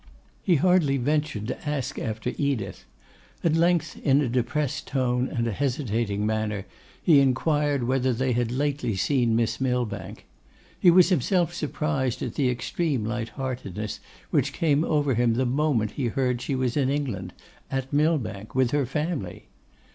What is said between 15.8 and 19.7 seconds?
he heard she was in England, at Millbank, with her family.